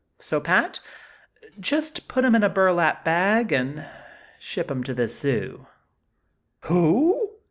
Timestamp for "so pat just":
0.17-2.07